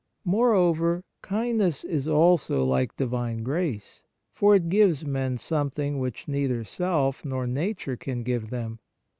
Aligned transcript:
Moreover, 0.25 1.03
kindness 1.21 1.83
is 1.83 2.07
also 2.07 2.63
like 2.63 2.97
Divine 2.97 3.43
grace, 3.43 4.01
for 4.33 4.55
it 4.55 4.67
gives 4.67 5.05
men 5.05 5.37
something 5.37 5.99
which 5.99 6.27
neither 6.27 6.63
self 6.63 7.23
nor 7.23 7.45
Nature 7.45 7.97
can 7.97 8.23
give 8.23 8.49
them. 8.49 8.79